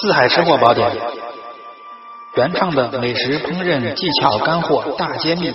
[0.00, 0.90] 四海吃货宝典，
[2.34, 5.52] 原创的美食烹饪技巧干货大揭秘，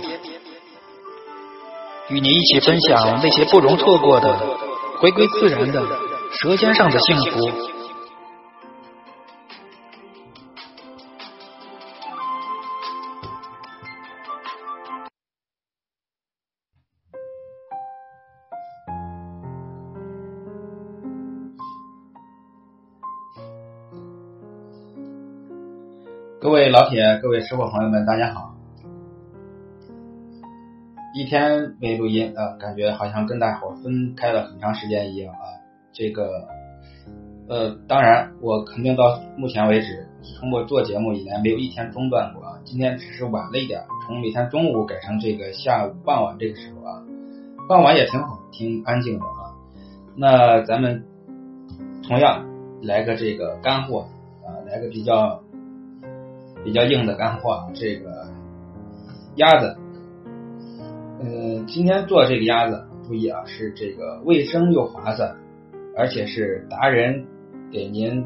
[2.10, 4.38] 与您一起分享那些不容错过的
[5.00, 5.82] 回归自然的
[6.32, 7.75] 舌尖上的幸福。
[26.46, 28.54] 各位老铁，各位吃货朋友们，大家好！
[31.16, 35.42] 一天没录音啊，感觉好像跟大伙分开了很长时间一样啊。
[35.92, 36.48] 这个
[37.50, 42.60] 呃，当然我肯定到目前为止，从我做节目以来没有一天中断过啊。
[42.64, 47.02] 今天只是晚了一点，从每天中午改成这个下午傍晚这个时候啊。
[47.68, 49.58] 傍晚也挺好，挺安静的啊。
[50.16, 51.06] 那咱们
[52.08, 52.46] 同样
[52.84, 54.06] 来个这个干货
[54.46, 55.42] 啊，来个比较。
[56.66, 58.26] 比较硬的干货，这个
[59.36, 59.78] 鸭子，
[61.22, 65.36] 嗯，今天做这个鸭子，注意啊，是这个卫生又划算，
[65.96, 67.28] 而且是达人
[67.72, 68.26] 给您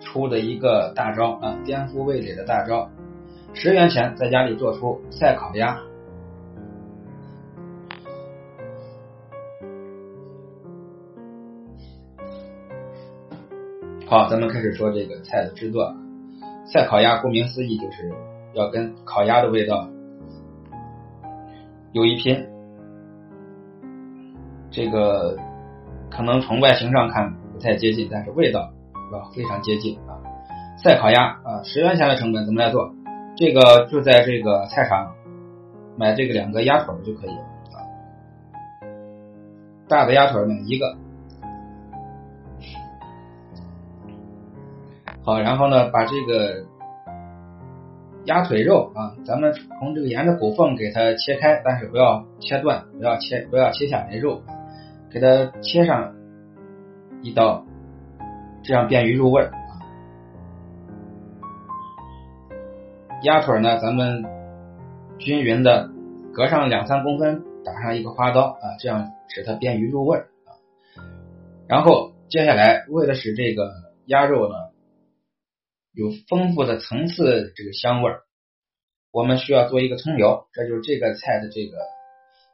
[0.00, 2.90] 出的一个大招啊，颠覆味蕾的大招，
[3.54, 5.80] 十元钱在家里做出赛烤鸭。
[14.06, 15.94] 好，咱们开始说这个菜的制作。
[16.66, 18.12] 赛烤鸭顾名思义就是
[18.52, 19.88] 要跟烤鸭的味道
[21.92, 22.46] 有一拼，
[24.70, 25.38] 这个
[26.10, 28.60] 可能从外形上看不太接近，但是味道
[29.12, 30.18] 啊非常接近啊。
[30.76, 32.92] 赛烤鸭啊，十元钱的成本怎么来做？
[33.36, 35.14] 这个就在这个菜场
[35.96, 37.78] 买这个两个鸭腿就可以了啊。
[39.88, 40.96] 大的鸭腿买一个。
[45.26, 46.66] 好，然后呢，把这个
[48.26, 54.40] 鸭腿肉啊，咱们从这个沿着骨缝给它切开，但是不要切断，不要切，不要切下来肉，
[55.10, 56.14] 给它切上
[57.22, 57.66] 一刀，
[58.62, 59.50] 这样便于入味啊。
[63.24, 64.24] 鸭腿呢，咱们
[65.18, 65.90] 均匀的
[66.32, 70.54] 隔上两三公分，打上一个花刀啊，这样使它便于入味啊。
[71.66, 73.72] 然后接下来，为了使这个
[74.04, 74.54] 鸭肉呢。
[75.96, 78.20] 有丰富的层次，这个香味儿，
[79.10, 81.78] 我们需要做一个葱油，这就是这个菜的这个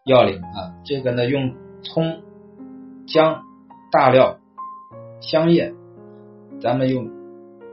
[0.06, 0.78] 要领啊。
[0.84, 1.52] 这个呢，用
[1.82, 2.22] 葱、
[3.08, 3.42] 姜、
[3.90, 4.38] 大料、
[5.20, 5.74] 香叶，
[6.60, 7.10] 咱们用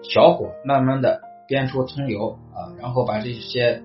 [0.02, 3.84] 小火慢慢的煸出葱油啊，然后把这些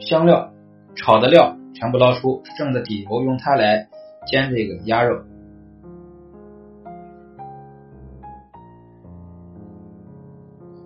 [0.00, 0.54] 香料、
[0.96, 3.90] 炒的料全部捞出，剩的底油用它来
[4.26, 5.22] 煎这个鸭肉。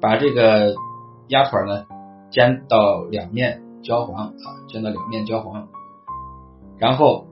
[0.05, 0.75] 把这个
[1.29, 1.87] 鸭腿呢
[2.29, 5.67] 煎到两面焦黄啊，煎到两面焦黄，
[6.77, 7.27] 然后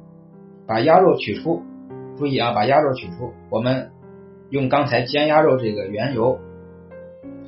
[0.66, 1.60] 把鸭肉取出，
[2.16, 3.92] 注意啊，把鸭肉取出，我们
[4.48, 6.38] 用刚才煎鸭肉这个原油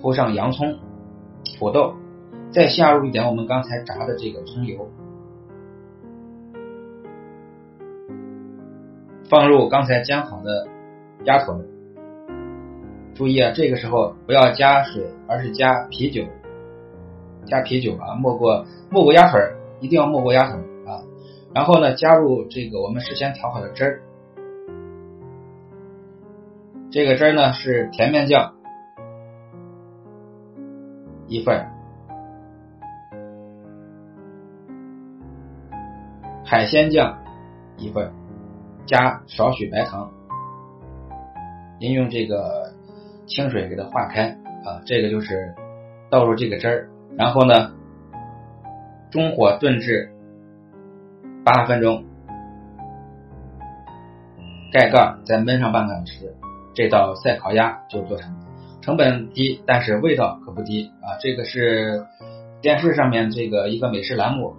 [0.02, 0.76] 铺上洋葱、
[1.58, 1.94] 土豆，
[2.50, 4.90] 再下入一点我们刚才炸的这个葱油，
[9.30, 10.68] 放入刚才煎好的
[11.24, 11.54] 鸭腿。
[13.14, 16.24] 注意啊，这个时候不要加水，而是加啤酒，
[17.46, 19.40] 加啤酒啊，没过没过鸭腿
[19.80, 20.98] 一定要没过鸭腿啊。
[21.54, 24.02] 然后呢，加入这个我们事先调好的汁儿，
[26.90, 28.54] 这个汁儿呢是甜面酱
[31.28, 31.68] 一份，
[36.44, 37.16] 海鲜酱
[37.76, 38.12] 一份，
[38.86, 40.10] 加少许白糖，
[41.78, 42.73] 您用这个。
[43.26, 44.28] 清水给它化开
[44.64, 45.54] 啊，这个就是
[46.10, 47.72] 倒入这个汁儿，然后呢，
[49.10, 50.10] 中火炖至
[51.44, 52.04] 八分钟，
[54.72, 56.34] 盖盖再焖上半个小时，
[56.74, 58.38] 这道赛烤鸭就做成了。
[58.82, 61.16] 成本低，但是味道可不低啊！
[61.18, 62.04] 这个是
[62.60, 64.54] 电视上面这个一个美食栏目，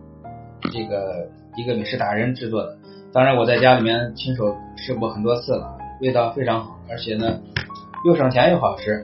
[0.71, 2.75] 这个一个美食达人制作的。
[3.13, 7.39] 当然我在家里面亲手吃过很多次了，味道非常好，而且呢。
[8.05, 9.03] 又省钱又好吃，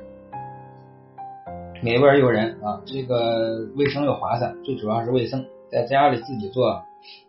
[1.81, 2.80] 美味诱人啊！
[2.86, 6.83] 这个卫生又划算，最主要是卫生，在家里自己做，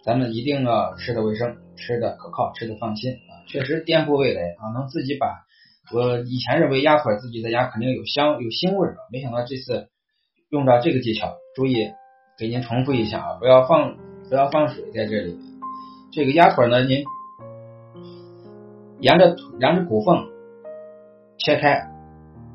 [0.04, 3.40] 咱们一定要吃的卫生，吃的可靠，吃的放心啊！
[3.48, 5.26] 确实颠覆味蕾啊，能自己把
[5.94, 9.88] 我以前认为鸭腿自己在家肯定有香有腥味儿没想到这次
[10.50, 11.90] 用到这个技巧，注意
[12.38, 13.96] 给您重复一下啊，不要放
[14.28, 15.38] 不要放水在这里。
[16.12, 17.02] 这个鸭腿呢，您
[19.00, 20.31] 沿着沿着骨缝。
[21.44, 21.88] 切开，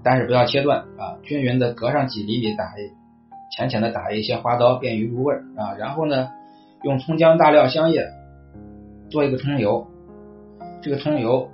[0.02, 2.72] 但是不要切断啊，均匀的隔上几厘米打，
[3.52, 5.76] 浅浅的打一些花刀，便于入味啊。
[5.78, 6.30] 然后呢，
[6.84, 8.08] 用葱姜大料香叶
[9.10, 9.86] 做一个葱油，
[10.82, 11.50] 这个葱油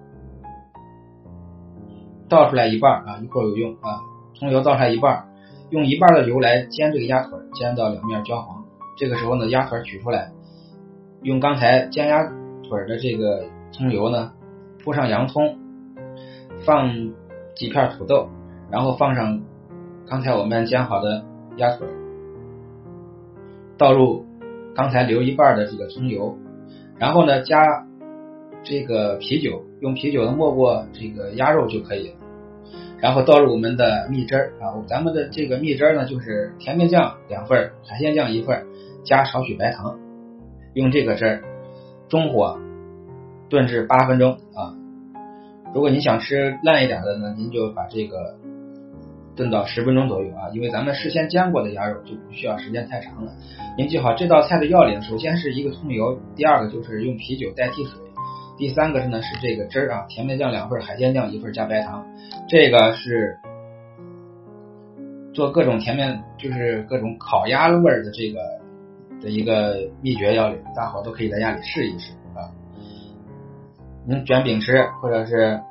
[2.30, 4.02] 倒出来一半啊，一会有用啊。
[4.36, 5.26] 葱油倒出来一半，
[5.72, 8.64] 用一半的油来煎这个鸭腿，煎到两面焦黄。
[8.96, 10.32] 这个时候呢，鸭腿取出来，
[11.24, 14.32] 用刚才煎鸭腿的这个葱油呢，
[14.84, 15.58] 铺上洋葱，
[16.66, 17.12] 放
[17.56, 18.30] 几片土豆，
[18.72, 19.42] 然后放上
[20.08, 21.24] 刚才我们煎好的
[21.58, 21.88] 鸭腿，
[23.78, 24.26] 倒入
[24.76, 26.38] 刚才留一半的这个葱油，
[26.98, 27.86] 然后呢加
[28.64, 32.16] 这个啤酒，用啤酒呢没过这个鸭肉就可以了。
[33.00, 38.66] 然后倒入我们的蜜汁儿啊，咱们的这个蜜汁儿呢，就是甜面酱两份，海鲜酱一份，
[39.04, 40.00] 加少许白糖，
[40.74, 41.44] 用这个汁儿
[42.08, 42.58] 中火
[43.50, 44.74] 炖至八分钟啊。
[45.74, 48.36] 如果你想吃烂一点的呢，您就把这个
[49.36, 53.32] 炖到十分钟左右啊，因为咱们事先煎过的鸭肉就不需要时间太长了。
[53.76, 58.00] 您记好这道菜的要领，首先是一个葱油，第二个就是用啤酒代替水。
[58.56, 62.06] 第三个是呢，是这个汁儿啊，甜面酱两份，海鲜酱一份，加白糖。
[62.48, 63.40] 这个是
[65.34, 68.40] 做各种甜面，就是各种烤鸭味儿的这个
[69.20, 72.14] 的一个秘诀要领，大伙都可以在家里试一试
[74.08, 74.26] 能。
[74.26, 75.62] 卷饼吃，或者是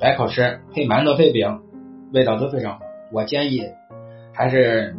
[0.00, 1.60] 白烤吃，配馒头配饼，
[2.12, 2.80] 味道都非常好。
[3.12, 3.62] 我建议
[4.32, 4.96] 还是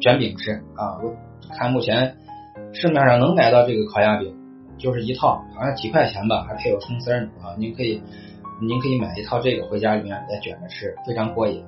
[0.00, 0.98] 卷饼吃啊。
[1.02, 1.14] 我
[1.56, 2.16] 看目前
[2.72, 4.38] 市面上能买到这个烤鸭饼。
[4.78, 7.54] 就是一套，好像几块钱吧，还配有葱丝呢啊！
[7.56, 8.02] 您可以，
[8.60, 11.64] 您可以买一套这个回家里面再卷着吃，非常过瘾，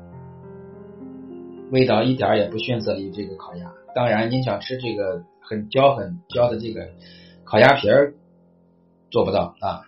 [1.70, 3.70] 味道一点也不逊色于这个烤鸭。
[3.94, 6.88] 当然，您想吃这个很焦很焦的这个
[7.44, 8.14] 烤鸭皮儿，
[9.10, 9.82] 做不到啊。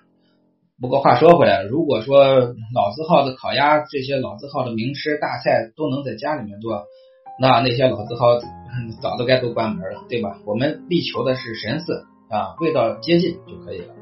[0.81, 6.85] 不过话说回来，如果说老字号的烤鸭，这些老字号的名师大菜都能在家里面做，
[7.41, 8.39] 那那些老字号
[9.01, 10.39] 早都该都关门了，对吧？
[10.45, 12.07] 我们力求的是神似。
[12.29, 13.95] 啊，味道接近就可以了，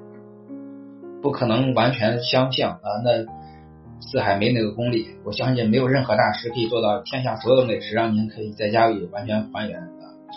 [1.20, 2.88] 不可能完全相像啊。
[3.04, 3.22] 那
[4.00, 9.78] 四海没那个功力，我相信没有任何大师可以做到天下所有的美食让您可以在家里完全还原。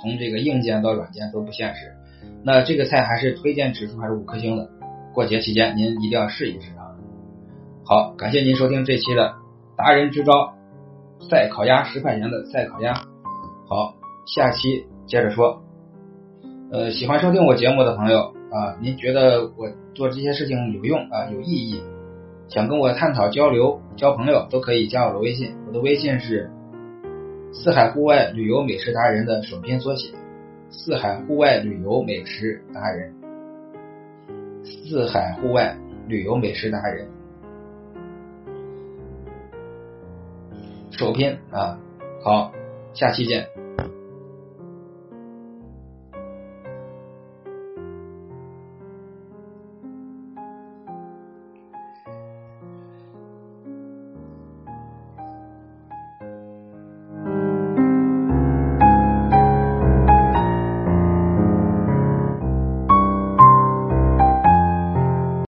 [0.02, 1.94] 从这个硬件到软件都不现实。
[2.44, 4.70] 那这个菜还是推荐指数还是五颗星的。
[5.18, 6.94] 过节期间您一定要试一试啊。
[7.84, 9.34] 好，感谢您收听这期的
[9.76, 10.54] 达人支招
[11.28, 12.94] 赛烤鸭十块钱的赛烤鸭。
[13.68, 13.96] 好，
[14.28, 15.64] 下期接着说。
[16.72, 21.82] 呃，喜欢收听我节目的朋友啊，您觉得我做这些事情有用啊，有意义，
[22.48, 25.56] 想跟我探讨交流、交朋友，都可以加我的微信。
[25.66, 26.52] 我的微信是
[27.52, 30.14] 四海户外旅游美食达人的首拼缩写，
[30.70, 33.16] 四海户外旅游美食达人，
[34.68, 35.78] 四海户外
[36.08, 37.08] 旅游美食达人，
[40.92, 41.80] 首篇啊，
[42.24, 42.52] 好，
[42.94, 43.48] 下期见。